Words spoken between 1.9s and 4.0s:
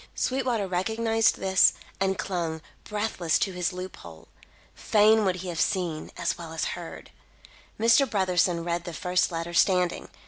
and clung, breathless, to his loop